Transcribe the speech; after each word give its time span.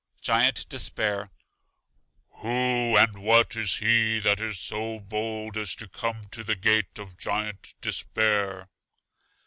Giant 0.23 0.67
Despair: 0.67 1.29
Who 2.37 2.97
and 2.97 3.19
what 3.19 3.55
is 3.55 3.75
he 3.75 4.17
that 4.21 4.39
is 4.41 4.57
so 4.59 4.99
bold 4.99 5.57
as 5.57 5.75
to 5.75 5.87
come 5.87 6.27
to 6.31 6.43
the 6.43 6.55
gate 6.55 6.97
of 6.97 7.19
Giant 7.19 7.75
Despair? 7.81 8.67